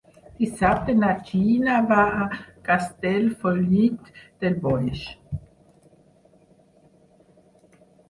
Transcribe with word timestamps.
Dissabte 0.37 0.95
na 1.01 1.09
Gina 1.27 1.75
va 1.91 1.99
a 2.23 2.39
Castellfollit 2.71 4.11
del 4.17 4.61
Boix. 4.67 5.07